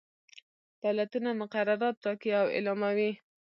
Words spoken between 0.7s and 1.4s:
دولتونه